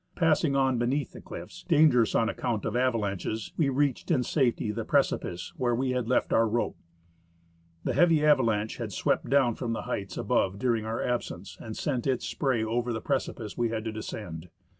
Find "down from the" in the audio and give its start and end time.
9.29-9.83